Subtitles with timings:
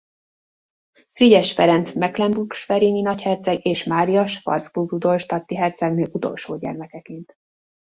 [1.11, 7.35] Frigyes Ferenc mecklenburg–schwerini nagyherceg és Mária schwarzburg–rudolstadti hercegnő utolsó gyermekként.